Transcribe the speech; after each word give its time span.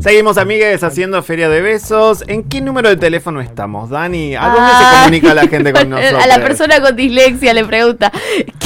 Seguimos, 0.00 0.36
amigues, 0.36 0.82
haciendo 0.82 1.22
Feria 1.22 1.48
de 1.48 1.60
Besos. 1.60 2.24
¿En 2.26 2.42
qué 2.44 2.60
número 2.60 2.88
de 2.88 2.96
teléfono 2.96 3.40
estamos, 3.40 3.90
Dani? 3.90 4.34
¿A 4.34 4.46
dónde 4.46 4.58
se 4.70 4.84
Ah. 4.84 5.00
comunica 5.04 5.34
la 5.34 5.46
gente 5.46 5.72
con 5.72 5.90
nosotros? 5.90 6.22
A 6.24 6.26
la 6.26 6.40
persona 6.40 6.80
con 6.80 6.96
dislexia 6.96 7.54
le 7.54 7.64
pregunta 7.64 8.10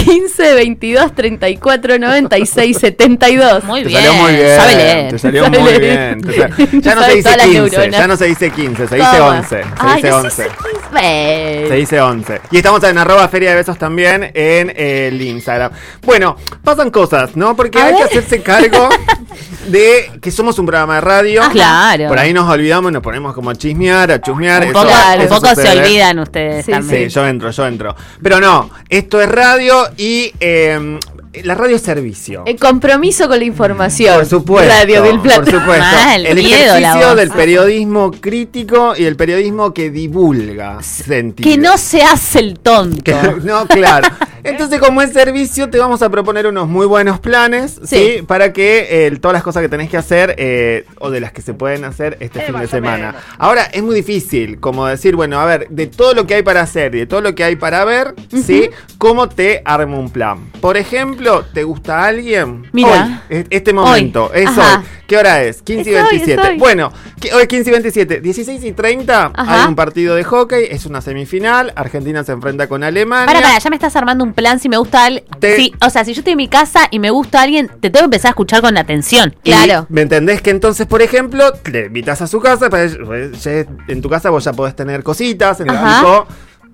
15 0.06 0.54
22 0.54 1.14
34 1.14 1.98
96 1.98 2.78
72. 2.78 3.64
Muy 3.64 3.82
Te 3.82 3.88
bien. 3.88 4.04
salió 4.04 4.22
muy 4.22 4.32
bien. 4.34 4.56
Sabe 4.56 4.74
leer. 4.76 5.10
Te 5.10 5.18
salió 5.18 5.44
Sabe 5.44 5.58
muy 5.58 5.70
leer. 5.78 6.16
bien. 6.16 6.20
Te 6.22 6.36
Ya 6.80 6.94
no 6.94 7.00
Sabe 7.00 7.10
se 7.12 7.16
dice 7.16 7.22
todas 7.24 7.36
las 7.38 7.46
15, 7.46 7.60
neuronas. 7.76 8.00
ya 8.00 8.06
no 8.06 8.16
se 8.16 8.24
dice 8.26 8.50
15, 8.50 8.86
se 8.88 8.94
dice 8.96 9.08
Toma. 9.16 9.28
11. 9.30 9.48
Se 9.48 9.64
Ay, 9.78 9.96
dice 9.96 10.10
no 10.10 10.16
11. 10.18 10.30
se 10.30 10.42
dice 10.44 10.54
15. 10.92 11.68
Se 11.68 11.74
dice 11.74 12.00
11. 12.00 12.40
Y 12.52 12.56
estamos 12.56 12.84
en 12.84 12.98
arroba 12.98 13.28
feria 13.28 13.50
de 13.50 13.56
besos 13.56 13.76
también 13.78 14.30
en 14.32 14.72
el 14.76 15.20
Instagram. 15.20 15.72
Bueno, 16.02 16.36
pasan 16.62 16.90
cosas, 16.90 17.36
¿no? 17.36 17.56
Porque 17.56 17.78
A 17.78 17.86
hay 17.86 17.92
que 17.94 17.98
ver. 18.04 18.06
hacerse 18.08 18.42
cargo 18.42 18.88
de 19.66 20.12
que 20.22 20.30
somos 20.30 20.58
un 20.58 20.66
programa 20.66 20.94
de 20.96 21.00
radio. 21.00 21.42
Ah, 21.42 21.50
claro. 21.52 22.08
Por 22.08 22.18
ahí 22.18 22.32
nos 22.32 22.48
olvidamos, 22.48 22.92
nos 22.92 23.02
ponemos 23.02 23.34
como 23.34 23.50
a 23.50 23.54
chismear, 23.54 24.10
a 24.12 24.20
chusmear. 24.20 24.62
Un 24.62 24.68
eso- 24.70 24.72
poco, 24.74 24.86
Claro. 24.86 25.20
un 25.20 25.26
eso 25.26 25.34
poco 25.40 25.54
se 25.54 25.68
olvidan 25.78 26.18
ustedes 26.20 26.64
Sí, 26.66 26.70
también. 26.72 27.10
Sí, 27.10 27.14
yo 27.14 27.26
entro, 27.26 27.50
yo 27.50 27.66
entro. 27.66 27.96
Pero 28.22 28.40
no, 28.40 28.70
esto 28.88 29.20
es 29.20 29.28
radio 29.28 29.88
y 29.96 30.32
eh, 30.40 30.98
la 31.44 31.54
radio 31.54 31.76
es 31.76 31.82
servicio. 31.82 32.44
El 32.46 32.58
compromiso 32.58 33.28
con 33.28 33.38
la 33.38 33.44
información. 33.44 34.16
Por 34.16 34.26
supuesto. 34.26 34.72
Radio 34.72 35.02
del 35.02 35.20
Plata. 35.20 35.42
Por 35.42 35.50
supuesto. 35.50 35.84
Mal, 35.84 36.26
el 36.26 36.36
miedo 36.36 36.78
la 36.80 36.88
ejercicio 36.90 37.14
del 37.14 37.30
periodismo 37.30 38.10
crítico 38.10 38.94
y 38.96 39.04
el 39.04 39.16
periodismo 39.16 39.74
que 39.74 39.90
divulga 39.90 40.82
sentido. 40.82 41.48
Que 41.48 41.58
no 41.58 41.76
se 41.78 42.02
hace 42.02 42.38
el 42.40 42.58
tonto. 42.58 43.02
Que- 43.04 43.36
no, 43.44 43.66
claro. 43.66 44.08
Entonces, 44.46 44.78
como 44.80 45.02
es 45.02 45.12
servicio, 45.12 45.68
te 45.70 45.78
vamos 45.78 46.02
a 46.02 46.10
proponer 46.10 46.46
unos 46.46 46.68
muy 46.68 46.86
buenos 46.86 47.20
planes, 47.20 47.80
¿sí? 47.84 47.96
Sí. 48.18 48.22
Para 48.26 48.52
que 48.52 49.06
eh, 49.06 49.10
todas 49.20 49.32
las 49.34 49.42
cosas 49.42 49.62
que 49.62 49.68
tenés 49.68 49.90
que 49.90 49.96
hacer, 49.96 50.34
eh, 50.38 50.84
o 50.98 51.10
de 51.10 51.20
las 51.20 51.32
que 51.32 51.42
se 51.42 51.54
pueden 51.54 51.84
hacer 51.84 52.16
este 52.20 52.40
fin 52.42 52.58
de 52.58 52.66
semana. 52.68 53.14
Ahora, 53.38 53.64
es 53.64 53.82
muy 53.82 53.94
difícil, 53.94 54.60
como 54.60 54.86
decir, 54.86 55.16
bueno, 55.16 55.40
a 55.40 55.44
ver, 55.46 55.68
de 55.70 55.86
todo 55.86 56.14
lo 56.14 56.26
que 56.26 56.34
hay 56.36 56.42
para 56.42 56.60
hacer 56.62 56.94
y 56.94 56.98
de 57.00 57.06
todo 57.06 57.20
lo 57.20 57.34
que 57.34 57.44
hay 57.44 57.56
para 57.56 57.84
ver, 57.84 58.14
¿sí? 58.30 58.70
¿Cómo 58.98 59.28
te 59.28 59.62
armo 59.64 59.98
un 59.98 60.10
plan? 60.10 60.38
Por 60.60 60.76
ejemplo, 60.76 61.44
¿te 61.52 61.64
gusta 61.64 62.04
alguien? 62.04 62.68
Mira. 62.72 63.22
Hoy, 63.28 63.36
es- 63.38 63.46
este 63.50 63.72
momento, 63.72 64.32
es 64.32 64.46
Ajá. 64.46 64.78
hoy. 64.80 64.84
¿Qué 65.06 65.16
hora 65.16 65.40
es? 65.44 65.62
15 65.62 65.88
y 65.90 65.94
Es 65.94 66.00
hoy, 66.00 66.04
es 66.06 66.10
27. 66.26 66.48
hoy. 66.48 66.58
Bueno, 66.58 66.92
que- 67.20 67.32
hoy 67.32 67.42
es 67.42 67.48
15 67.48 67.70
y 67.70 67.72
27. 67.72 68.20
16 68.20 68.64
y 68.64 68.72
30 68.72 69.30
Ajá. 69.34 69.62
hay 69.62 69.68
un 69.68 69.76
partido 69.76 70.16
de 70.16 70.24
hockey, 70.24 70.64
es 70.68 70.84
una 70.86 71.00
semifinal. 71.00 71.72
Argentina 71.76 72.24
se 72.24 72.32
enfrenta 72.32 72.66
con 72.68 72.82
Alemania. 72.82 73.26
Para, 73.26 73.40
para, 73.40 73.58
ya 73.58 73.70
me 73.70 73.76
estás 73.76 73.94
armando 73.94 74.24
un 74.24 74.32
plan 74.36 74.60
si 74.60 74.68
me 74.68 74.76
gusta 74.76 75.06
alguien. 75.06 75.24
Sí, 75.56 75.72
o 75.84 75.90
sea, 75.90 76.04
si 76.04 76.14
yo 76.14 76.20
estoy 76.20 76.32
en 76.32 76.36
mi 76.36 76.46
casa 76.46 76.86
y 76.92 77.00
me 77.00 77.10
gusta 77.10 77.42
alguien, 77.42 77.68
te 77.80 77.90
tengo 77.90 78.02
que 78.02 78.16
empezar 78.16 78.28
a 78.28 78.30
escuchar 78.30 78.60
con 78.60 78.78
atención. 78.78 79.34
Y 79.42 79.50
Claro. 79.50 79.86
¿Me 79.88 80.02
entendés 80.02 80.42
que 80.42 80.50
entonces, 80.50 80.86
por 80.86 81.02
ejemplo, 81.02 81.52
le 81.72 81.86
invitas 81.86 82.22
a 82.22 82.28
su 82.28 82.38
casa? 82.38 82.70
pues, 82.70 82.96
pues, 83.04 83.46
en 83.46 84.02
tu 84.02 84.08
casa 84.08 84.30
vos 84.30 84.44
ya 84.44 84.52
podés 84.52 84.76
tener 84.76 85.02
cositas, 85.02 85.60
en 85.60 85.70
el 85.70 85.76
banco, 85.76 86.26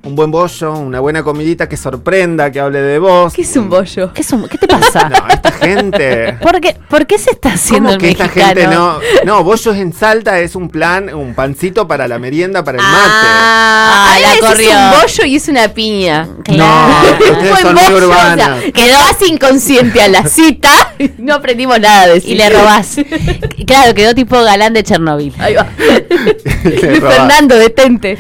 un 0.05 0.17
buen 0.17 0.33
bollo, 0.33 0.73
una 0.73 0.99
buena 0.99 1.23
comidita 1.23 1.69
que 1.69 1.77
sorprenda, 1.77 2.51
que 2.51 2.59
hable 2.59 2.83
de 2.83 2.99
vos. 2.99 3.33
¿Qué 3.33 3.43
es 3.43 3.57
un 3.57 3.69
bollo? 3.71 4.13
¿Qué, 4.13 4.23
es 4.23 4.33
un- 4.33 4.49
qué 4.49 4.59
te 4.59 4.67
pasa? 4.67 5.09
No, 5.09 5.29
esta 5.29 5.53
gente. 5.53 6.39
¿Por, 6.43 6.61
qué, 6.61 6.77
¿Por 6.89 7.07
qué 7.07 7.19
se 7.19 7.31
está 7.31 7.53
haciendo 7.53 7.91
¿Cómo 7.91 7.95
el 7.95 8.01
que 8.01 8.11
esta 8.11 8.25
mexicano? 8.25 8.49
gente 8.61 8.67
no? 8.75 8.99
No, 9.25 9.45
bollos 9.45 9.77
en 9.77 9.93
Salta 9.93 10.41
es 10.41 10.57
un 10.57 10.69
plan, 10.69 11.15
un 11.15 11.35
pancito 11.35 11.87
para 11.87 12.09
la 12.09 12.19
merienda, 12.19 12.65
para 12.65 12.79
el 12.79 12.85
mate. 12.85 12.97
Ah, 12.99 14.15
Ah, 14.15 14.19
la 14.21 14.49
corrió. 14.49 14.71
un 14.71 15.01
bollo 15.01 15.25
y 15.25 15.37
es 15.37 15.49
una 15.49 15.69
piña. 15.69 16.29
No, 16.49 16.89
ustedes 17.13 17.51
Buen 17.51 17.63
son 17.63 17.75
muy 17.75 17.83
bollo, 17.85 17.97
o 17.97 18.01
sea, 18.01 18.07
urbanas. 18.09 18.65
quedó 18.75 18.97
así 19.11 19.27
inconsciente 19.33 20.03
a 20.03 20.09
la 20.09 20.27
cita. 20.27 20.95
No 21.19 21.35
aprendimos 21.35 21.79
nada 21.79 22.09
de 22.09 22.23
Y 22.25 22.35
le 22.35 22.51
robás. 22.51 22.97
claro, 23.67 23.95
quedó 23.95 24.15
tipo 24.17 24.43
galán 24.43 24.73
de 24.73 24.83
Chernobyl. 24.83 25.33
Ahí 25.39 25.55
va. 25.55 25.65
Fernando, 27.01 27.57
detente. 27.57 28.19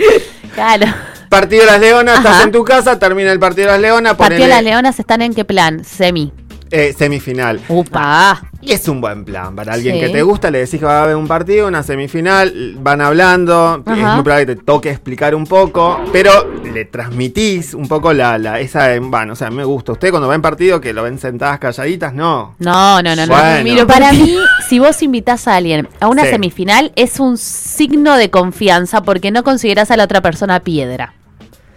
Claro. 0.55 0.87
Partido 1.33 1.65
de 1.65 1.67
las 1.73 1.81
Leonas, 1.81 2.19
estás 2.19 2.45
en 2.45 2.53
tu 2.53 2.63
casa, 2.63 2.99
termina 2.99 3.33
el 3.33 3.39
partido 3.41 3.69
de 3.69 3.73
las 3.73 3.81
Leonas, 3.81 4.17
Partido 4.17 4.43
de 4.43 4.49
las 4.49 4.63
Leonas 4.63 5.01
están 5.01 5.23
en 5.23 5.33
qué 5.33 5.47
plan? 5.47 5.83
Semi. 5.83 6.31
eh, 6.71 6.95
semifinal. 6.97 7.61
Upa. 7.69 8.43
Y 8.63 8.73
es 8.73 8.89
un 8.89 9.01
buen 9.03 9.25
plan 9.27 9.55
para 9.57 9.75
alguien 9.75 9.95
Sí. 9.97 10.01
que 10.01 10.09
te 10.09 10.23
gusta, 10.23 10.51
le 10.51 10.59
decís 10.61 10.79
que 10.81 10.87
va 10.87 11.01
a 11.01 11.03
haber 11.05 11.17
un 11.17 11.27
partido, 11.29 11.69
una 11.69 11.83
semifinal, 11.83 12.77
van 12.79 13.01
hablando, 13.03 13.83
es 13.87 13.97
muy 13.97 14.23
probable 14.23 14.47
que 14.47 14.57
te 14.57 14.63
toque 14.63 14.91
explicar 14.91 15.35
un 15.35 15.47
poco, 15.47 16.01
pero 16.13 16.31
le 16.73 16.85
transmitís 16.87 17.75
un 17.75 17.89
poco 17.89 18.13
la, 18.15 18.39
la 18.39 18.61
esa, 18.61 18.89
bueno, 19.01 19.35
o 19.35 19.37
sea, 19.37 19.51
me 19.51 19.65
gusta. 19.65 19.93
Usted 19.93 20.11
cuando 20.11 20.29
ven 20.29 20.41
partido 20.41 20.81
que 20.81 20.93
lo 20.95 21.03
ven 21.03 21.19
sentadas 21.19 21.59
calladitas, 21.59 22.15
no. 22.15 22.55
No, 22.59 23.03
no, 23.03 23.17
no, 23.17 23.27
no. 23.27 23.35
Miro, 23.65 23.87
para 23.87 24.13
mí, 24.15 24.35
si 24.69 24.79
vos 24.79 25.03
invitás 25.03 25.49
a 25.49 25.57
alguien 25.57 25.89
a 26.01 26.09
una 26.09 26.25
Sí. 26.25 26.31
semifinal, 26.31 26.93
es 26.97 27.21
un 27.21 27.37
signo 27.39 28.17
de 28.17 28.31
confianza 28.31 29.03
porque 29.03 29.31
no 29.31 29.43
considerás 29.45 29.91
a 29.91 29.97
la 29.99 30.05
otra 30.05 30.21
persona 30.23 30.61
piedra. 30.61 31.15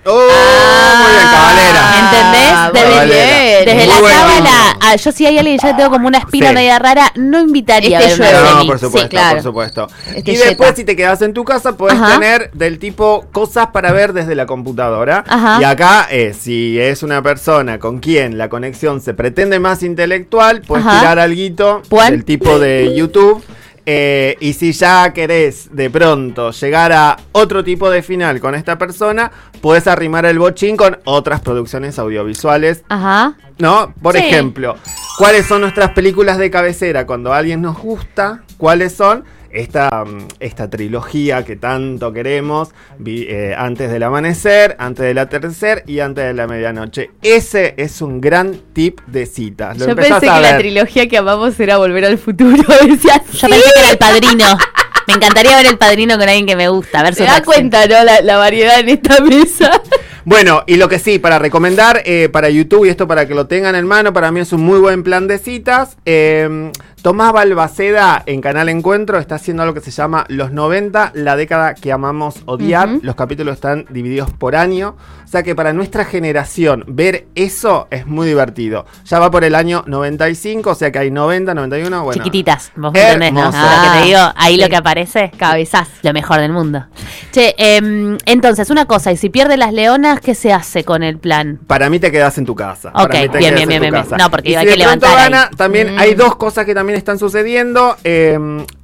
¡Oh! 0.07 0.11
muy 1.01 1.11
bien, 1.11 1.27
cabalera. 1.31 1.99
¿Entendés? 1.99 2.51
Ah, 2.53 2.71
Desde, 2.73 2.87
muy 2.95 3.05
bien. 3.07 3.65
desde 3.65 3.75
Muy 3.75 3.85
la 3.87 3.99
cábala, 3.99 4.35
gusto. 4.71 4.85
a- 4.87 4.95
yo 4.95 5.11
si 5.11 5.25
hay 5.25 5.37
alguien 5.39 5.57
que 5.57 5.67
ya 5.67 5.75
tengo 5.75 5.89
como 5.89 6.07
una 6.07 6.19
espina 6.19 6.49
Sí. 6.49 6.53
media 6.55 6.79
rara, 6.79 7.11
no 7.15 7.39
invitaría 7.39 7.99
Este 7.99 8.23
a 8.23 8.41
ver. 8.41 8.51
No, 8.55 8.65
por 8.67 8.79
supuesto, 8.79 9.07
Sí, 9.07 9.09
claro. 9.09 9.35
por 9.35 9.43
supuesto. 9.43 9.87
Este 10.15 10.31
y 10.31 10.35
después, 10.37 10.69
yeta. 10.69 10.75
si 10.75 10.83
te 10.83 10.95
quedas 10.95 11.21
en 11.23 11.33
tu 11.33 11.43
casa, 11.43 11.75
puedes 11.75 11.99
Ajá. 11.99 12.13
tener 12.19 12.51
del 12.53 12.77
tipo 12.79 13.25
cosas 13.31 13.67
para 13.73 13.91
ver 13.91 14.13
desde 14.13 14.35
la 14.35 14.45
computadora. 14.45 15.23
Ajá. 15.27 15.57
Y 15.59 15.63
acá, 15.63 16.07
eh, 16.11 16.35
si 16.39 16.79
es 16.79 17.01
una 17.03 17.21
persona 17.23 17.79
con 17.79 17.99
quien 17.99 18.37
la 18.37 18.47
conexión 18.49 19.01
se 19.01 19.13
pretende 19.15 19.59
más 19.59 19.81
intelectual, 19.83 20.61
puedes 20.61 20.85
Ajá. 20.85 20.99
tirar 20.99 21.19
¿Puan? 21.89 22.11
del 22.11 22.25
tipo 22.25 22.59
de 22.59 22.93
YouTube. 22.95 23.43
Eh, 23.87 24.35
y 24.39 24.53
si 24.53 24.71
ya 24.71 25.13
querés 25.13 25.69
de 25.75 25.89
pronto 25.91 26.49
llegar 26.51 26.91
a 26.91 27.17
otro 27.33 27.63
tipo 27.63 27.89
de 27.91 28.01
final 28.01 28.39
con 28.39 28.55
esta 28.55 28.77
persona, 28.79 29.31
puedes 29.61 29.85
arrimar 29.87 30.25
el 30.25 30.39
bochín 30.39 30.75
con 30.75 30.97
otras 31.05 31.41
producciones 31.41 31.99
audiovisuales 31.99 32.83
Ajá. 32.89 33.35
¿No? 33.59 33.93
Por 34.01 34.17
Sí. 34.17 34.23
ejemplo, 34.25 34.75
¿cuáles 35.19 35.45
son 35.45 35.61
nuestras 35.61 35.91
películas 35.91 36.37
de 36.39 36.49
cabecera 36.49 37.05
cuando 37.05 37.31
a 37.31 37.37
alguien 37.37 37.61
nos 37.61 37.77
gusta? 37.77 38.41
¿Cuáles 38.57 38.93
son? 38.93 39.23
Esta, 39.55 40.03
mm, 40.05 40.27
esta 40.39 40.69
trilogía 40.69 41.43
que 41.45 41.55
tanto 41.55 42.11
queremos, 42.13 42.69
vi- 42.99 43.25
eh, 43.29 43.55
antes 43.57 43.89
del 43.91 44.03
amanecer, 44.03 44.75
antes 44.79 45.05
del 45.05 45.17
atardecer 45.17 45.83
y 45.87 45.99
antes 46.01 46.25
de 46.25 46.33
la 46.33 46.45
medianoche. 46.45 47.11
Ese 47.21 47.73
es 47.77 48.01
un 48.01 48.19
gran 48.21 48.59
tip 48.73 48.99
de 49.07 49.25
citas. 49.25 49.77
Lo 49.77 49.87
Yo 49.87 49.95
pensé 49.95 50.13
a 50.13 50.19
que 50.35 50.41
la 50.41 50.57
trilogía 50.57 51.07
que 51.07 51.17
amamos 51.17 51.59
era 51.59 51.77
Volver 51.77 52.05
al 52.05 52.17
Futuro. 52.17 52.63
Decía, 52.87 53.21
Yo 53.33 53.47
pensé 53.49 53.63
que 53.73 53.79
era 53.79 53.91
el 53.91 53.97
padrino. 53.97 54.57
Me 55.07 55.13
encantaría 55.13 55.55
ver 55.57 55.67
el 55.67 55.77
padrino 55.77 56.15
con 56.17 56.23
alguien 56.27 56.47
que 56.47 56.55
me 56.55 56.67
gusta. 56.67 56.99
A 56.99 57.03
ver 57.03 57.13
se 57.13 57.19
su 57.19 57.25
da 57.25 57.35
reacción. 57.35 57.53
cuenta, 57.69 57.85
¿no? 57.87 58.03
La, 58.03 58.21
la 58.21 58.37
variedad 58.37 58.79
en 58.79 58.89
esta 58.89 59.19
mesa. 59.21 59.81
Bueno, 60.27 60.63
y 60.65 60.77
lo 60.77 60.89
que 60.89 60.97
sí, 60.97 61.19
para 61.19 61.37
recomendar 61.37 62.01
eh, 62.03 62.29
para 62.29 62.49
YouTube 62.49 62.85
y 62.85 62.89
esto 62.89 63.07
para 63.07 63.27
que 63.27 63.35
lo 63.35 63.45
tengan 63.45 63.75
en 63.75 63.85
mano, 63.85 64.11
para 64.11 64.31
mí 64.31 64.39
es 64.39 64.51
un 64.53 64.61
muy 64.61 64.79
buen 64.79 65.03
plan 65.03 65.27
de 65.27 65.37
citas. 65.37 65.97
Eh, 66.03 66.71
Tomás 67.05 67.33
Balbaceda 67.33 68.23
en 68.25 68.41
Canal 68.41 68.67
Encuentro 68.67 69.19
está 69.19 69.35
haciendo 69.35 69.61
algo 69.61 69.75
que 69.75 69.79
se 69.81 69.91
llama 69.91 70.25
Los 70.27 70.51
90, 70.51 71.11
la 71.13 71.35
década 71.35 71.75
que 71.75 71.91
amamos 71.91 72.41
odiar. 72.47 72.89
Los 73.03 73.13
capítulos 73.13 73.53
están 73.53 73.85
divididos 73.91 74.31
por 74.31 74.55
año. 74.55 74.95
O 75.23 75.27
sea 75.27 75.43
que 75.43 75.53
para 75.53 75.71
nuestra 75.71 76.05
generación 76.05 76.83
ver 76.87 77.27
eso 77.35 77.87
es 77.91 78.07
muy 78.07 78.25
divertido. 78.27 78.85
Ya 79.05 79.19
va 79.19 79.29
por 79.29 79.43
el 79.43 79.53
año 79.53 79.83
95, 79.85 80.71
o 80.71 80.75
sea 80.75 80.91
que 80.91 80.97
hay 80.97 81.11
90, 81.11 81.53
91, 81.53 82.03
bueno. 82.03 82.23
Chiquititas, 82.23 82.71
vos 82.75 82.91
me 82.91 83.03
entendés, 83.03 83.33
¿no? 83.33 83.45
Lo 83.45 83.51
que 83.51 83.99
te 83.99 84.05
digo, 84.05 84.19
ahí 84.35 84.55
sí. 84.55 84.61
lo 84.61 84.69
que 84.69 84.75
aparece, 84.75 85.31
cabezas, 85.37 85.87
lo 86.01 86.11
mejor 86.13 86.39
del 86.39 86.53
mundo. 86.53 86.85
Che, 87.31 87.53
em, 87.57 88.17
entonces, 88.25 88.69
una 88.69 88.85
cosa, 88.85 89.11
y 89.11 89.17
si 89.17 89.29
pierde 89.29 89.57
las 89.57 89.73
leonas, 89.73 90.21
¿qué 90.21 90.35
se 90.35 90.53
hace 90.53 90.83
con 90.83 91.03
el 91.03 91.17
plan? 91.17 91.59
Para 91.67 91.89
mí 91.89 91.99
te 91.99 92.11
quedas 92.11 92.37
en 92.37 92.45
tu 92.45 92.55
casa. 92.55 92.89
Ok, 92.89 93.09
Para 93.09 93.21
mí 93.21 93.29
te 93.29 93.37
bien, 93.39 93.55
bien, 93.55 93.71
en 93.71 93.81
bien, 93.81 93.93
bien. 93.93 94.05
No, 94.17 94.31
porque 94.31 94.49
Y 94.49 94.55
hay 94.55 94.65
si 94.65 94.65
que 94.65 94.71
de 94.71 94.77
levantar 94.77 95.15
gana, 95.17 95.49
también 95.55 95.95
Mm. 95.95 95.99
hay 95.99 96.13
dos 96.15 96.35
cosas 96.35 96.65
que 96.65 96.73
también 96.73 96.94
están 96.95 97.19
sucediendo. 97.19 97.95
Eh, 98.03 98.37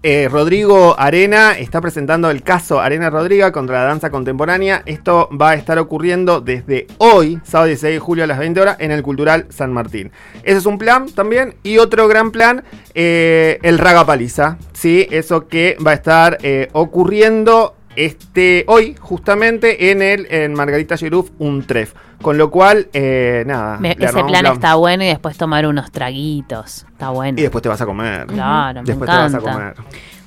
eh, 0.04 0.28
Rodrigo 0.32 1.00
Arena 1.00 1.58
está 1.58 1.80
presentando 1.80 2.30
el 2.32 2.42
caso 2.44 2.80
Arena 2.80 3.10
Rodriga 3.10 3.52
contra 3.52 3.80
la 3.80 3.86
danza 3.86 4.10
contemporánea. 4.10 4.82
Esto 4.86 5.30
va 5.30 5.52
a 5.52 5.56
estar 5.56 5.78
ocurriendo 5.80 6.42
desde 6.42 6.88
hoy, 6.98 7.40
sábado 7.44 7.68
16 7.68 7.94
de 7.96 8.00
julio 8.00 8.24
a 8.24 8.28
las 8.28 8.40
20 8.40 8.60
horas, 8.62 8.78
en 8.80 8.92
el 8.92 9.04
Cultural 9.04 9.46
San 9.50 9.72
Martín. 9.72 10.12
Ese 10.44 10.58
es 10.58 10.66
un 10.66 10.78
plan 10.78 11.08
también. 11.08 11.56
Y 11.64 11.78
otro 11.78 12.08
gran 12.08 12.32
plan, 12.32 12.64
eh, 12.94 13.60
el 13.64 13.78
Raga 13.78 14.06
Paliza. 14.06 14.58
¿sí? 14.74 15.08
Eso 15.12 15.48
que 15.48 15.78
va 15.86 15.92
a 15.92 15.96
estar 15.96 16.38
eh, 16.42 16.70
ocurriendo 16.74 17.76
este 17.96 18.64
hoy 18.68 18.96
justamente 19.00 19.92
en 19.92 20.02
el 20.02 20.28
en 20.30 20.54
Margarita 20.54 20.98
Girouf 20.98 21.30
un 21.40 21.64
tref 21.64 21.94
con 22.22 22.38
lo 22.38 22.50
cual 22.52 22.88
eh, 22.94 23.44
nada 23.48 23.78
Me- 23.80 23.96
ese 24.00 24.24
plan 24.24 24.46
está 24.46 24.76
bueno 24.76 25.04
y 25.04 25.08
después 25.08 25.38
tomar 25.38 25.66
unos 25.66 25.92
traguitos. 25.92 26.86
Está 26.92 27.10
bueno. 27.10 27.40
y 27.40 27.42
después 27.42 27.62
te 27.64 27.70
vas 27.70 27.82
a 27.82 27.86
comer 27.86 28.28
Claro, 28.28 28.82
me 28.82 28.86
después 28.86 29.10
te 29.10 29.16
vas 29.18 29.34
a 29.34 29.38
encanta. 29.38 29.52
comer 29.52 29.74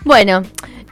Bueno, 0.05 0.43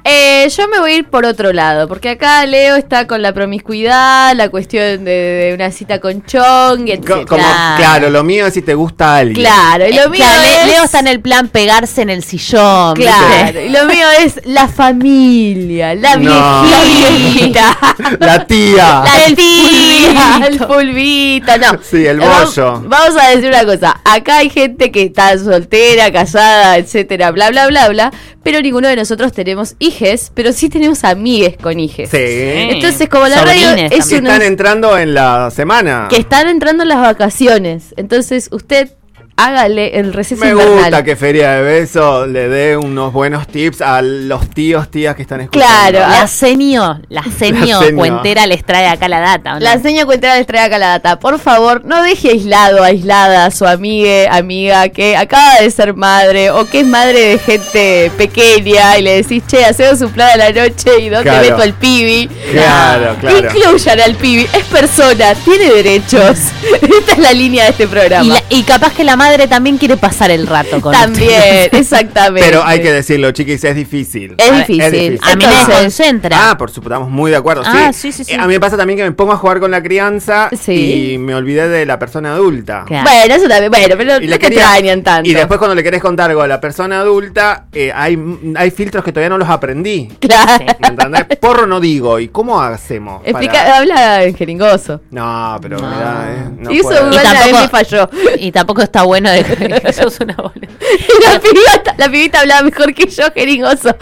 eh, 0.05 0.49
yo 0.57 0.67
me 0.69 0.81
voy 0.81 0.93
a 0.93 0.97
ir 0.97 1.05
por 1.09 1.25
otro 1.25 1.53
lado, 1.53 1.87
porque 1.87 2.09
acá 2.11 2.45
Leo 2.47 2.75
está 2.77 3.07
con 3.07 3.23
la 3.23 3.33
promiscuidad, 3.33 4.35
la 4.35 4.49
cuestión 4.49 5.05
de, 5.05 5.11
de 5.13 5.55
una 5.55 5.71
cita 5.71 6.01
con 6.01 6.25
Chong, 6.25 6.89
etc. 6.89 7.07
Co- 7.07 7.27
como- 7.27 7.45
Claro. 7.77 8.11
lo 8.11 8.25
mío 8.25 8.47
es 8.47 8.55
si 8.55 8.63
te 8.63 8.75
gusta 8.75 9.17
alguien. 9.19 9.47
Claro, 9.47 9.87
y 9.87 9.93
lo 9.93 10.03
Eh, 10.05 10.09
mío 10.09 10.25
claro, 10.25 10.43
es... 10.43 10.67
Leo 10.67 10.85
está 10.85 10.99
en 11.01 11.07
el 11.09 11.21
plan 11.21 11.49
pegarse 11.49 12.03
en 12.03 12.11
el 12.11 12.25
sillón. 12.25 12.95
Claro, 12.97 13.61
y 13.61 13.69
lo 13.69 13.85
mío 13.87 14.07
es 14.21 14.41
la 14.45 14.67
familia, 14.67 15.95
la 15.95 16.17
No. 16.17 16.63
viejita. 16.63 17.77
La 18.19 18.45
tía. 18.47 19.03
La 19.05 19.25
El 19.27 19.37
tía, 19.37 20.47
el 20.49 20.59
pulvito, 20.59 21.57
no. 21.59 21.79
Sí, 21.83 22.05
el 22.07 22.19
Vamos- 22.19 22.57
bollo. 22.57 22.83
Vamos 22.89 23.23
a 23.23 23.29
decir 23.29 23.49
una 23.49 23.65
cosa. 23.65 24.01
Acá 24.05 24.39
hay 24.39 24.51
gente 24.51 24.91
que 24.91 25.03
está 25.05 25.39
soltera, 25.39 26.11
casada, 26.11 26.77
etcétera, 26.79 27.31
bla, 27.31 27.51
bla, 27.51 27.69
bla, 27.69 27.89
bla. 27.89 28.13
Pero 28.43 28.61
ninguno 28.61 28.89
de 28.89 28.97
nosotros 28.97 29.33
tenemos 29.33 29.77
hijes, 29.79 30.33
pero 30.35 30.53
sí 30.53 30.69
tenemos 30.69 31.05
amigues 31.05 31.57
con 31.57 31.79
hijes. 31.79 32.11
Sí. 32.11 32.17
Entonces, 32.19 33.09
como 33.09 33.29
la 33.29 33.45
radio 33.45 33.69
Sobrines 33.71 33.93
es 33.93 34.07
Que 34.09 34.17
están 34.17 34.43
entrando 34.43 34.99
en 34.99 35.15
la 35.15 35.51
semana. 35.51 36.09
que 36.11 36.17
están 36.17 36.49
entrando 36.49 36.83
en 36.83 36.89
las 36.89 36.99
vacaciones, 37.01 37.95
entonces 37.97 38.49
usted 38.53 38.91
hágale 39.37 39.99
el 39.99 40.13
receso 40.13 40.45
Me 40.45 40.51
invernal. 40.51 40.79
gusta 40.79 41.05
que 41.05 41.17
Feria 41.17 41.53
de 41.53 41.63
Beso 41.63 42.27
le 42.27 42.49
dé 42.49 42.77
unos 42.77 43.13
buenos 43.13 43.47
tips 43.47 43.81
a 43.81 44.03
los 44.03 44.49
tíos, 44.51 44.91
tías 44.91 45.17
que 45.17 45.23
están 45.23 45.41
escuchando. 45.41 45.67
Claro, 45.91 45.99
La 46.09 46.27
senio, 46.27 47.01
la 47.09 47.23
senio 47.39 47.81
senio. 47.81 47.97
cuentera 47.97 48.47
les 48.47 48.65
trae 48.65 48.87
acá 48.89 49.09
la 49.09 49.21
data. 49.21 49.53
¿o 49.53 49.55
no? 49.55 49.61
La 49.61 49.79
seña 49.81 50.05
cuentera 50.05 50.37
les 50.37 50.47
trae 50.47 50.65
acá 50.65 50.79
la 50.79 50.89
data. 50.89 51.19
Por 51.19 51.39
favor, 51.39 51.85
no 51.85 52.03
deje 52.03 52.31
aislado, 52.31 52.83
aislada 52.85 53.47
a 53.47 53.51
su 53.51 53.67
amiga, 53.67 54.35
amiga 54.35 54.89
que 54.91 55.17
acaba 55.17 55.57
de 55.61 55.71
ser 55.71 55.95
madre 55.95 56.51
o 56.51 56.67
que 56.67 56.81
es 56.81 56.87
madre 56.87 57.21
de 57.31 57.39
gente 57.39 58.13
pequeña 58.17 58.99
y 58.99 59.03
le 59.03 59.17
decís, 59.23 59.43
che, 59.47 59.65
hacemos 59.65 60.01
un 60.03 60.11
plan 60.11 60.29
a 60.31 60.37
la 60.37 60.51
noche 60.67 61.01
y 61.01 61.09
dónde 61.09 61.31
Claro. 61.31 61.43
meto 61.51 61.63
al 61.63 61.73
pibi. 61.75 62.29
Claro, 62.53 63.17
claro. 63.21 63.39
Incluyan 63.39 64.01
al 64.01 64.15
pibi, 64.15 64.43
es 64.53 64.65
persona, 64.67 65.35
tiene 65.45 65.71
derechos. 65.71 66.39
Esta 66.83 67.13
es 67.13 67.19
la 67.19 67.33
línea 67.33 67.65
de 67.65 67.71
este 67.71 67.89
programa. 67.89 68.25
y, 68.25 68.29
la- 68.29 68.43
y 68.51 68.63
capaz 68.63 68.93
que 68.93 69.05
la 69.05 69.17
madre 69.23 69.47
también 69.49 69.79
quiere 69.79 69.97
pasar 69.97 70.31
el 70.31 70.47
rato 70.47 70.81
con 70.81 70.93
También, 70.93 71.69
exactamente. 71.73 72.49
Pero 72.49 72.65
hay 72.65 72.81
que 72.83 72.93
decirlo, 72.93 73.31
chiquis, 73.33 73.63
es 73.65 73.75
difícil. 73.77 74.35
Es 74.39 74.49
A 74.49 74.51
ver, 74.51 74.61
difícil. 74.67 74.83
es 74.83 74.93
difícil. 74.93 75.21
A 75.23 75.37
mí 75.37 75.45
me 75.47 75.51
desconcentra. 75.55 76.51
Ah, 76.51 76.59
por 76.59 76.71
supuesto, 76.71 76.95
estamos 76.95 77.11
muy 77.11 77.31
de 77.31 77.37
acuerdo. 77.37 77.63
Ah, 77.65 77.91
sí. 77.93 78.11
sí, 78.13 78.13
sí, 78.13 78.25
sí. 78.25 78.33
Eh, 78.33 78.39
A 78.41 78.47
mí 78.47 78.55
me 78.55 78.61
pasa 78.61 78.77
también 78.77 78.97
que 78.99 79.05
me 79.05 79.13
pongo 79.13 79.33
a 79.33 79.37
jugar 79.37 79.61
con 79.61 79.71
la 79.71 79.83
crianza 79.83 80.49
Sí. 80.59 81.13
y 81.15 81.19
me 81.19 81.35
olvidé 81.35 81.69
de 81.69 81.87
la 81.87 81.99
persona 81.99 82.33
adulta. 82.35 82.85
Claro. 82.87 83.09
Bueno, 83.11 83.35
eso 83.35 83.49
también, 83.49 83.71
bueno, 83.71 83.95
pero 83.97 84.17
Y 84.17 84.27
no 84.27 84.31
le 84.31 84.39
te 84.39 84.47
extrañan 84.49 85.03
tanto. 85.03 85.29
Y 85.31 85.35
después 85.35 85.59
cuando 85.59 85.75
le 85.75 85.83
querés 85.83 86.01
contar 86.03 86.31
algo 86.31 86.43
a 86.43 86.49
la 86.49 86.61
persona 86.61 87.01
adulta, 87.01 87.67
eh, 87.73 87.93
hay, 87.95 88.19
hay 88.57 88.71
filtros 88.71 89.05
que 89.05 89.13
todavía 89.13 89.29
no 89.31 89.39
los 89.39 89.49
aprendí. 89.49 90.09
Claro. 90.21 90.65
¿Me 90.81 90.89
entendés? 90.89 91.25
Porro 91.41 91.67
no 91.67 91.79
digo. 91.81 92.19
¿Y 92.19 92.29
cómo 92.29 92.61
hacemos? 92.61 93.23
Explica, 93.25 93.53
para- 93.55 93.77
habla 93.79 94.25
en 94.25 94.35
jeringoso. 94.35 95.01
No, 95.11 95.59
pero 95.61 95.79
No. 95.79 95.91
da, 95.91 96.27
eh, 96.31 96.49
no 96.59 96.71
y 96.71 96.79
eso 96.79 96.91
Y 97.11 97.17
tampoco- 97.17 97.61
me 97.61 97.69
falló. 97.69 98.11
Y 98.39 98.51
tampoco 98.53 98.83
está 98.83 99.03
bueno 99.03 99.12
de 99.21 99.81
que 99.81 99.93
sos 99.93 100.21
una 100.21 100.35
boluda. 100.35 100.69
la 101.99 102.11
pibita 102.11 102.41
hablaba 102.41 102.63
mejor 102.63 102.95
que 102.95 103.09
yo, 103.09 103.25
jeringoso. 103.33 103.97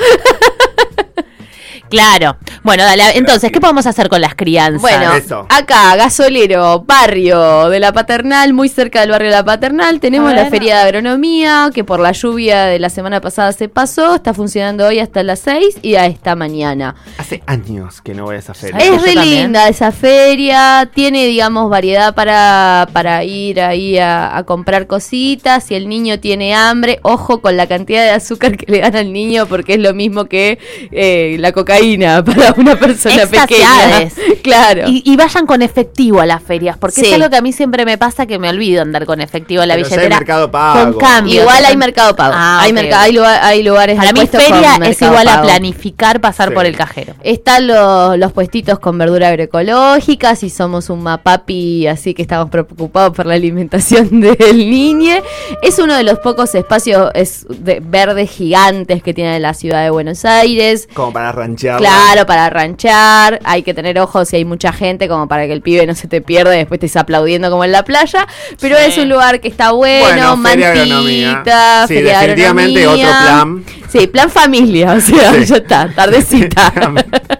Claro. 1.90 2.36
Bueno, 2.62 2.84
dale. 2.84 3.02
Entonces, 3.16 3.50
¿qué 3.50 3.60
podemos 3.60 3.86
hacer 3.86 4.08
con 4.08 4.20
las 4.20 4.36
crianzas? 4.36 4.80
Bueno, 4.80 5.12
Eso. 5.14 5.46
acá, 5.48 5.96
gasolero, 5.96 6.84
barrio 6.86 7.68
de 7.68 7.80
la 7.80 7.92
Paternal, 7.92 8.52
muy 8.52 8.68
cerca 8.68 9.00
del 9.00 9.10
barrio 9.10 9.30
de 9.30 9.36
la 9.36 9.44
Paternal, 9.44 9.98
tenemos 9.98 10.32
la 10.32 10.46
feria 10.46 10.76
de 10.76 10.82
agronomía, 10.82 11.70
que 11.74 11.82
por 11.82 11.98
la 11.98 12.12
lluvia 12.12 12.66
de 12.66 12.78
la 12.78 12.90
semana 12.90 13.20
pasada 13.20 13.52
se 13.52 13.68
pasó, 13.68 14.14
está 14.14 14.32
funcionando 14.32 14.86
hoy 14.86 15.00
hasta 15.00 15.22
las 15.24 15.40
6 15.40 15.78
y 15.82 15.96
a 15.96 16.06
esta 16.06 16.36
mañana. 16.36 16.94
Hace 17.18 17.42
años 17.46 18.00
que 18.00 18.14
no 18.14 18.24
voy 18.24 18.36
a 18.36 18.38
esa 18.38 18.54
feria. 18.54 18.78
Es 18.78 19.02
re 19.02 19.16
linda 19.16 19.68
esa 19.68 19.90
feria, 19.90 20.88
tiene, 20.94 21.26
digamos, 21.26 21.68
variedad 21.70 22.14
para, 22.14 22.88
para 22.92 23.24
ir 23.24 23.60
ahí 23.60 23.98
a, 23.98 24.36
a 24.36 24.44
comprar 24.44 24.86
cositas. 24.86 25.64
Si 25.64 25.74
el 25.74 25.88
niño 25.88 26.20
tiene 26.20 26.54
hambre, 26.54 27.00
ojo 27.02 27.40
con 27.40 27.56
la 27.56 27.66
cantidad 27.66 28.04
de 28.04 28.10
azúcar 28.10 28.56
que 28.56 28.70
le 28.70 28.80
dan 28.80 28.94
al 28.94 29.12
niño, 29.12 29.46
porque 29.46 29.74
es 29.74 29.80
lo 29.80 29.92
mismo 29.92 30.26
que 30.26 30.58
eh, 30.92 31.36
la 31.40 31.50
cocaína 31.50 31.79
para 32.24 32.52
una 32.56 32.76
persona 32.78 33.26
pequeña. 33.26 34.08
Claro. 34.42 34.84
Y, 34.88 35.02
y 35.04 35.16
vayan 35.16 35.44
con 35.46 35.60
efectivo 35.60 36.20
a 36.20 36.26
las 36.26 36.42
ferias, 36.42 36.76
porque 36.78 37.00
Sí. 37.02 37.08
es 37.08 37.12
algo 37.14 37.28
que 37.28 37.36
a 37.36 37.42
mí 37.42 37.52
siempre 37.52 37.84
me 37.84 37.98
pasa 37.98 38.24
que 38.26 38.38
me 38.38 38.48
olvido 38.48 38.80
andar 38.80 39.04
con 39.04 39.20
efectivo 39.20 39.62
a 39.62 39.66
la 39.66 39.74
Pero 39.74 39.86
ya 39.86 39.94
hay 39.94 39.98
billetera. 39.98 40.16
Mercado 40.18 40.50
Pago. 40.50 40.80
Con 40.92 40.98
cambio. 40.98 41.40
Igual 41.42 41.64
hay 41.64 41.76
mercado 41.76 42.16
pago. 42.16 42.32
Ah, 42.34 42.60
hay, 42.62 42.70
ok. 42.70 42.74
merca- 42.78 43.00
hay, 43.02 43.12
lugar- 43.12 43.40
hay 43.42 43.62
lugares 43.62 43.96
Para 43.98 44.12
mí 44.12 44.26
feria 44.26 44.72
con 44.74 44.84
es 44.84 45.02
igual 45.02 45.28
a 45.28 45.42
planificar 45.42 46.20
pasar 46.20 46.48
Sí. 46.48 46.54
por 46.54 46.64
el 46.66 46.76
cajero. 46.76 47.14
Están 47.22 47.66
los, 47.66 48.16
los 48.18 48.32
puestitos 48.32 48.78
con 48.78 48.96
verdura 48.98 49.28
agroecológica, 49.28 50.34
si 50.36 50.48
somos 50.50 50.88
un 50.90 51.02
mapapi, 51.02 51.86
así 51.86 52.14
que 52.14 52.22
estamos 52.22 52.48
preocupados 52.50 53.14
por 53.14 53.26
la 53.26 53.34
alimentación 53.34 54.20
del 54.20 54.70
niño. 54.70 55.16
Es 55.62 55.78
uno 55.78 55.94
de 55.96 56.02
los 56.02 56.18
pocos 56.18 56.54
espacios 56.54 57.10
es, 57.14 57.46
de, 57.48 57.80
verdes 57.80 58.30
gigantes 58.30 59.02
que 59.02 59.12
tiene 59.12 59.38
la 59.40 59.52
ciudad 59.54 59.82
de 59.84 59.90
Buenos 59.90 60.24
Aires. 60.24 60.88
Como 60.94 61.12
para 61.12 61.32
ranchear. 61.32 61.69
Claro, 61.78 62.26
para 62.26 62.50
ranchar, 62.50 63.40
hay 63.44 63.62
que 63.62 63.74
tener 63.74 63.98
ojos 63.98 64.28
si 64.28 64.36
hay 64.36 64.44
mucha 64.44 64.72
gente, 64.72 65.08
como 65.08 65.28
para 65.28 65.46
que 65.46 65.52
el 65.52 65.62
pibe 65.62 65.86
no 65.86 65.94
se 65.94 66.08
te 66.08 66.20
pierda 66.20 66.54
y 66.54 66.58
después 66.58 66.80
te 66.80 66.86
estés 66.86 67.00
aplaudiendo 67.00 67.50
como 67.50 67.64
en 67.64 67.72
la 67.72 67.84
playa. 67.84 68.26
Pero 68.60 68.76
Sí. 68.78 68.82
es 68.88 68.98
un 68.98 69.08
lugar 69.08 69.40
que 69.40 69.48
está 69.48 69.72
bueno, 69.72 70.06
Bueno, 70.36 70.42
feria 70.48 70.74
mantita, 70.74 71.86
Sí, 71.88 71.94
feria 71.94 72.12
de 72.20 72.26
definitivamente 72.28 72.80
agronomía. 72.80 73.08
otro 73.08 73.24
plan. 73.26 73.64
Sí, 73.90 74.06
plan 74.06 74.30
familia, 74.30 74.92
o 74.92 75.00
sea, 75.00 75.32
Sí. 75.34 75.44
ya 75.46 75.56
está, 75.56 75.88
tardecita. 75.94 76.72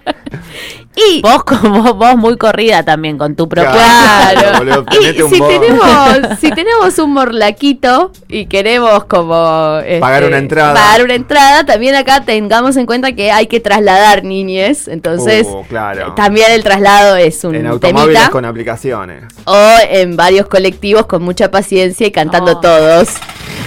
y 1.08 1.20
Vos 1.22 1.44
como 1.44 1.94
vos 1.94 2.16
muy 2.16 2.36
corrida 2.36 2.82
también 2.82 3.16
con 3.18 3.34
tu 3.36 3.48
propia. 3.48 3.70
Claro. 3.72 4.58
boludo, 4.58 4.84
Y 5.00 5.04
si 5.34 5.40
tenemos, 5.40 6.18
si 6.40 6.50
tenemos 6.50 6.98
un 6.98 7.12
morlaquito 7.12 8.12
y 8.28 8.46
queremos 8.46 9.04
como 9.04 9.78
este, 9.84 10.00
Pagar 10.00 10.24
una 10.24 10.38
entrada. 10.38 10.74
pagar 10.74 11.04
una 11.04 11.14
entrada, 11.14 11.64
también 11.64 11.94
acá 11.94 12.22
tengamos 12.24 12.76
en 12.76 12.86
cuenta 12.86 13.12
que 13.12 13.30
hay 13.30 13.46
que 13.46 13.60
trasladar 13.60 14.24
niñes, 14.24 14.88
entonces 14.88 15.46
Uh, 15.46 15.64
claro. 15.68 16.14
también 16.14 16.50
el 16.52 16.62
traslado 16.62 17.16
es 17.16 17.42
un 17.44 17.54
En 17.54 17.66
automóviles 17.66 18.14
temita. 18.14 18.30
con 18.30 18.44
aplicaciones. 18.44 19.24
o 19.44 19.68
en 19.88 20.16
varios 20.16 20.46
colectivos 20.46 21.06
con 21.06 21.22
mucha 21.22 21.50
paciencia 21.50 22.06
y 22.06 22.10
cantando 22.10 22.52
Oh. 22.52 22.60
todos 22.60 23.08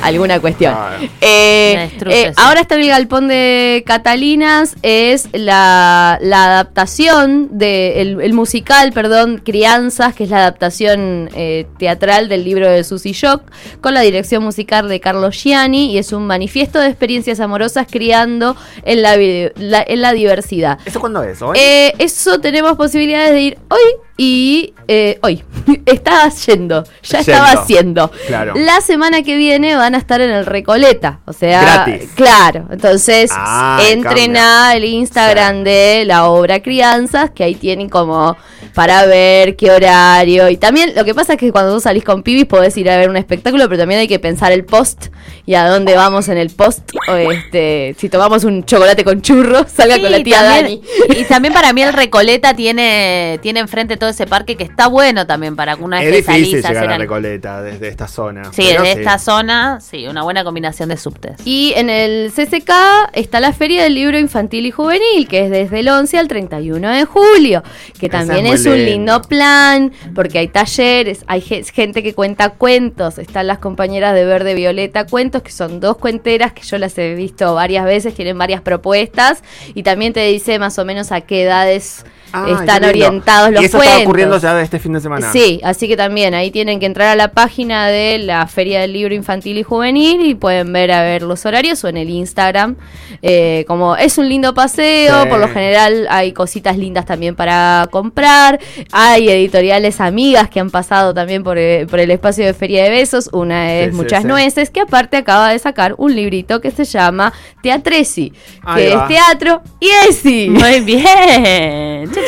alguna 0.04 0.40
cuestión. 0.40 0.74
Claro. 0.74 1.04
Eh, 1.22 1.90
eh, 2.10 2.26
eso. 2.30 2.42
ahora 2.42 2.62
está 2.62 2.76
en 2.76 2.82
el 2.82 2.88
galpón 2.90 3.28
de 3.28 3.84
Catalinas, 3.86 4.76
es 4.82 5.28
la, 5.34 6.18
la 6.22 6.46
adaptación 6.46 7.50
de 7.58 8.02
el, 8.02 8.22
el 8.22 8.34
musical, 8.34 8.92
perdón, 8.94 9.42
Crianzas, 9.44 10.14
que 10.14 10.26
es 10.26 10.30
la 10.30 10.38
adaptación 10.40 11.30
eh, 11.36 11.66
teatral 11.78 12.30
del 12.30 12.44
libro 12.44 12.70
de 12.70 12.84
Susy 12.84 13.12
Shock, 13.14 13.44
con 13.82 13.94
la 13.94 14.02
dirección 14.02 14.44
musical 14.44 14.88
de 14.90 15.00
Carlos 15.00 15.36
Gianni 15.42 15.92
y 15.92 15.98
es 15.98 16.12
un 16.12 16.28
manifiesto 16.28 16.80
de 16.80 16.88
experiencias 16.88 17.40
amorosas 17.40 17.88
criando 17.89 18.56
en 18.84 19.01
la, 19.01 19.13
en 19.16 20.01
la 20.01 20.13
diversidad. 20.13 20.80
¿Eso 20.86 21.00
cuándo 21.00 21.24
es? 21.24 21.42
¿Hoy? 21.42 21.58
Eh, 21.60 21.94
eso 22.00 22.39
tenemos 22.39 22.75
posibilidades 22.75 23.32
de 23.32 23.42
ir 23.42 23.58
hoy 23.70 23.80
y 24.18 24.74
eh, 24.88 25.18
hoy. 25.22 25.44
Estaba 25.86 26.30
yendo, 26.30 26.84
ya 27.04 27.20
Yendo. 27.22 27.32
estaba 27.32 27.51
haciendo. 27.51 28.12
Claro. 28.27 28.54
La 28.56 28.82
semana 28.82 29.24
que 29.24 29.38
viene 29.38 29.75
van 29.75 29.93
a 29.96 29.98
estar 29.98 30.22
en 30.22 30.30
el 30.32 30.46
Recoleta, 30.46 31.20
o 31.26 31.34
sea, 31.34 31.62
Gratis. 31.62 32.10
claro. 32.16 32.68
Entonces, 32.72 33.32
Ah, 33.34 33.80
entren 33.90 34.36
al 34.38 34.84
Instagram 34.84 35.64
de 35.64 36.04
la 36.06 36.26
obra 36.28 36.62
Crianzas, 36.62 37.32
que 37.32 37.44
ahí 37.44 37.56
tienen 37.56 37.90
como 37.90 38.36
para 38.74 39.06
ver 39.06 39.56
qué 39.56 39.72
horario. 39.72 40.50
Y 40.50 40.58
también 40.58 40.94
lo 40.96 41.06
que 41.06 41.13
pasa 41.13 41.34
es 41.34 41.39
que 41.39 41.51
cuando 41.51 41.74
vos 41.74 41.84
salís 41.84 42.03
con 42.03 42.24
pibis 42.24 42.46
podés 42.46 42.75
ir 42.77 42.89
a 42.89 42.98
ver 42.98 43.10
un 43.10 43.18
espectáculo, 43.18 43.68
pero 43.70 43.80
también 43.82 44.00
hay 44.01 44.08
que 44.08 44.20
pensar 44.20 44.51
el 44.51 44.65
post 44.65 45.08
y 45.46 45.56
a 45.56 45.68
dónde 45.68 45.96
vamos 45.96 46.27
en 46.30 46.38
el 46.38 46.50
post. 46.50 46.89
O 47.10 47.15
este, 47.15 47.96
si 47.98 48.10
tomamos 48.10 48.44
un 48.44 48.63
chocolate 48.65 49.03
con 49.03 49.22
churro, 49.22 49.65
salga 49.74 49.96
Sí, 49.96 50.01
con 50.01 50.12
la 50.12 50.24
tía 50.24 50.42
también- 50.44 50.82
Dani. 51.08 51.20
Y 51.20 51.24
también 51.25 51.53
para 51.53 51.74
mí 51.74 51.82
el 51.84 51.94
Recoleta 51.94 52.53
tiene, 52.56 53.39
tiene 53.42 53.60
enfrente 53.60 53.98
todo 53.98 54.10
ese 54.10 54.25
parque 54.27 54.56
que 54.56 54.63
está 54.63 54.88
bueno 54.88 55.27
también 55.27 55.56
para 55.56 55.75
que 55.75 55.84
una 55.84 56.00
vez 56.00 56.08
es 56.15 56.25
que 56.25 56.32
difícil 56.34 56.62
salís 56.62 56.65
a 56.65 56.70
llegar 56.70 56.77
hacer 56.84 56.89
a 56.92 56.96
al- 56.96 57.01
Recoleta 57.01 57.62
desde 57.62 57.88
esta 57.89 58.08
zona. 58.08 58.44
Sí, 58.53 58.63
desde 58.63 58.92
esta 58.94 59.18
zona, 59.20 59.80
sí, 59.82 60.08
una 60.08 60.24
buena 60.24 60.44
combinación 60.44 60.89
de 60.89 60.98
subtes. 60.98 61.34
Y 61.46 61.74
en 61.75 61.89
el 61.89 62.32
CCK 62.32 62.72
está 63.13 63.39
la 63.39 63.53
Feria 63.53 63.84
del 63.84 63.96
Libro 63.96 64.18
Infantil 64.18 64.65
y 64.65 64.72
Juvenil, 64.72 65.27
que 65.27 65.46
es 65.46 65.51
desde 65.51 65.80
el 65.80 65.89
11 65.89 66.18
al 66.18 66.27
31 66.27 66.89
de 66.89 67.06
julio, 67.06 67.63
que 68.00 68.08
Esa 68.08 68.20
también 68.20 68.48
es 68.48 68.62
es, 68.72 68.79
un 68.79 68.86
lindo. 68.86 69.22
plan, 69.24 69.91
porque 70.15 70.39
hay 70.39 70.48
talleres, 70.48 71.24
hay 71.27 71.41
ge- 71.41 71.63
gente 71.63 72.03
que 72.03 72.13
cuenta 72.13 72.51
cuentos, 72.51 73.17
están 73.17 73.48
las 73.48 73.60
compañeras 73.60 74.13
de 74.13 74.25
Verde 74.25 74.53
Violeta 74.55 75.05
Cuentos, 75.05 75.41
que 75.41 75.51
son 75.51 75.79
dos 75.79 75.98
cuenteras 75.98 76.53
que 76.53 76.63
yo 76.63 76.77
las 76.77 76.98
he 76.98 77.15
visto 77.15 77.53
varias 77.55 77.86
veces, 77.86 78.13
tienen 78.15 78.38
varias 78.38 78.62
propuestas, 78.62 79.43
y 79.74 79.84
también 79.84 80.13
te 80.13 80.25
dice 80.27 80.60
más 80.60 80.77
o 80.79 80.86
menos 80.86 81.12
a 81.12 81.22
qué 81.22 81.43
edades 81.43 82.05
Ah, 82.34 82.48
están 82.60 82.84
orientados 82.84 83.52
los 83.52 83.62
Y 83.62 83.66
eso 83.66 83.78
cuentos. 83.78 83.96
está 83.98 84.08
ocurriendo 84.08 84.38
ya 84.40 84.60
este 84.62 84.80
fin 84.80 84.94
de 84.94 85.00
semana. 85.02 85.32
Sí, 85.32 85.62
así 85.63 85.88
que 85.88 85.96
también 85.96 86.34
ahí 86.34 86.50
tienen 86.52 86.80
que 86.80 86.86
entrar 86.88 87.10
a 87.10 87.16
la 87.16 87.30
página 87.32 87.88
de 87.88 88.18
la 88.18 88.48
Feria 88.48 88.82
del 88.82 88.94
Libro 88.94 89.13
Infantil 89.13 89.58
y 89.58 89.63
Juvenil 89.63 90.25
y 90.25 90.34
pueden 90.36 90.74
ver 90.74 90.92
a 90.92 91.04
ver 91.04 91.22
los 91.22 91.46
horarios 91.46 91.84
o 91.84 91.88
en 91.90 91.98
el 91.98 92.10
Instagram. 92.10 92.75
Eh, 93.22 93.66
como 93.68 93.96
es 93.96 94.18
un 94.18 94.28
lindo 94.28 94.54
paseo, 94.54 95.24
Sí. 95.24 95.30
por 95.30 95.40
lo 95.40 95.48
general 95.48 96.08
hay 96.10 96.34
cositas 96.34 96.78
lindas 96.78 97.06
también 97.06 97.36
para 97.36 97.88
comprar. 97.92 98.60
Hay 98.92 99.30
editoriales 99.30 100.02
amigas 100.02 100.50
que 100.50 100.60
han 100.60 100.72
pasado 100.72 101.13
también 101.13 101.44
por, 101.44 101.58
eh, 101.58 101.86
por 101.90 102.00
el 102.00 102.10
espacio 102.12 102.46
de 102.46 102.54
Feria 102.54 102.84
de 102.84 102.90
Besos. 102.90 103.30
Una 103.32 103.74
es 103.75 103.92
sí, 103.92 103.96
Muchas 103.96 104.24
sí. 104.24 104.28
Nueces, 104.28 104.70
que 104.72 104.82
aparte 104.82 105.18
acaba 105.18 105.52
de 105.52 105.60
sacar 105.60 105.94
un 105.98 106.16
librito 106.16 106.62
que 106.62 106.72
se 106.72 106.84
llama 106.86 107.32
Teatresi, 107.62 108.34
Ahí 108.63 108.84
que 108.90 108.96
va. 108.96 109.04
es 109.04 109.08
teatro 109.08 109.62
y 109.80 109.90
esi. 110.10 110.50
Muy 110.50 110.80
bien. 110.82 112.10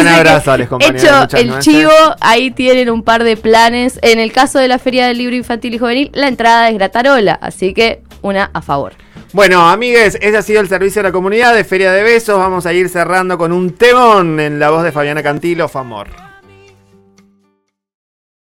Un 0.00 0.08
abrazo 0.08 0.52
a 0.52 0.58
los 0.58 0.68
compañeros 0.68 1.02
Hecho 1.02 1.36
el 1.36 1.48
Nueces. 1.48 1.64
chivo, 1.64 1.90
ahí 2.20 2.50
tienen 2.50 2.90
un 2.90 3.02
par 3.02 3.24
de 3.24 3.36
planes. 3.36 3.98
En 4.02 4.18
el 4.18 4.32
caso 4.32 4.58
de 4.58 4.68
la 4.68 4.78
Feria 4.78 5.06
del 5.06 5.18
Libro 5.18 5.36
Infantil 5.36 5.74
y 5.74 5.78
Juvenil, 5.78 6.10
la 6.14 6.28
entrada 6.28 6.68
es 6.68 6.74
gratarola, 6.74 7.38
así 7.40 7.74
que 7.74 8.02
una 8.22 8.50
a 8.52 8.62
favor. 8.62 8.94
Bueno, 9.32 9.68
amigues, 9.68 10.16
ese 10.20 10.36
ha 10.36 10.42
sido 10.42 10.60
el 10.60 10.68
servicio 10.68 11.02
de 11.02 11.08
la 11.08 11.12
comunidad 11.12 11.54
de 11.54 11.64
Feria 11.64 11.92
de 11.92 12.02
Besos. 12.02 12.38
Vamos 12.38 12.64
a 12.66 12.72
ir 12.72 12.88
cerrando 12.88 13.36
con 13.36 13.52
un 13.52 13.72
temón 13.72 14.40
en 14.40 14.58
la 14.58 14.70
voz 14.70 14.82
de 14.82 14.92
Fabiana 14.92 15.22
Cantilo, 15.22 15.68
Famor. 15.68 16.25